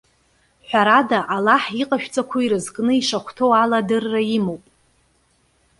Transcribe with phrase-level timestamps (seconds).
[0.67, 4.63] Ҳәарада, Аллаҳ иҟашәҵақәо ирызкны ишахәҭоу ала адырра имоуп.